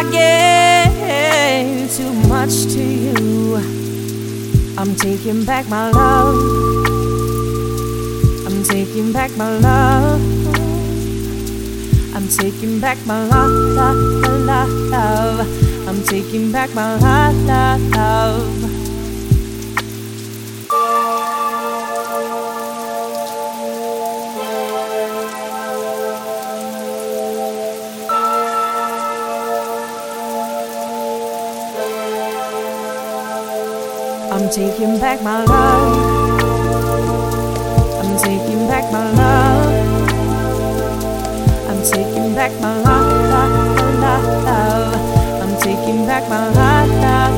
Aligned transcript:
I 0.00 1.66
gave 1.68 1.92
too 1.94 2.10
much 2.26 2.72
to 2.72 2.82
you. 2.82 3.56
I'm 4.78 4.94
taking 4.96 5.44
back 5.44 5.68
my 5.68 5.90
love. 5.90 6.36
I'm 8.46 8.62
taking 8.64 9.12
back 9.12 9.30
my 9.36 9.58
love. 9.58 10.22
I'm 12.16 12.28
taking 12.28 12.80
back 12.80 12.96
my 13.04 13.26
love, 13.26 13.50
love, 13.76 14.70
love. 14.88 15.86
I'm 15.86 16.02
taking 16.04 16.50
back 16.50 16.74
my 16.74 16.96
love, 16.96 17.36
love, 17.44 17.90
love. 17.90 18.69
I'm 34.40 34.48
taking 34.48 34.98
back 34.98 35.22
my 35.22 35.44
love. 35.44 36.40
I'm 38.02 38.16
taking 38.16 38.66
back 38.68 38.90
my 38.90 39.10
love. 39.10 40.08
I'm 41.68 41.82
taking 41.84 42.34
back 42.34 42.50
my 42.58 42.80
love, 42.80 43.30
love, 44.00 44.44
love. 44.44 45.42
I'm 45.42 45.60
taking 45.60 46.06
back 46.06 46.26
my 46.30 46.48
love. 46.48 47.29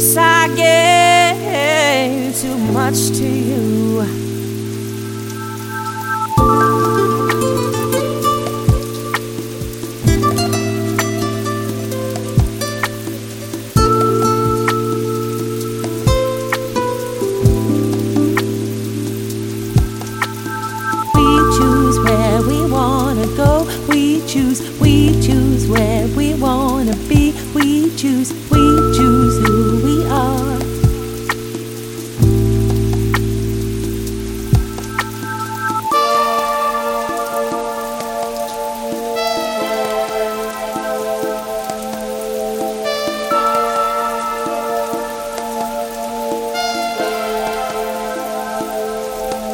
Yes, 0.00 0.16
I 0.16 0.48
gave 0.56 2.34
too 2.40 2.56
much 2.72 3.10
to 3.18 3.28
you. 3.28 4.29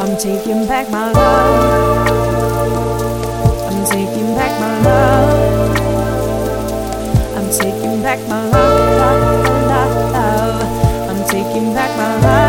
I'm 0.06 0.16
taking 0.16 0.68
back 0.68 0.88
my 0.88 1.10
love. 1.10 2.08
I'm 3.66 3.84
taking 3.84 4.36
back 4.36 4.60
my 4.60 4.80
love. 4.84 5.76
I'm 7.36 7.50
taking 7.50 8.02
back 8.02 8.20
my 8.28 8.48
love, 8.48 8.98
love, 9.00 9.66
love, 9.66 10.12
love. 10.12 11.10
I'm 11.10 11.28
taking 11.28 11.74
back 11.74 11.90
my 11.96 12.20
love. 12.20 12.45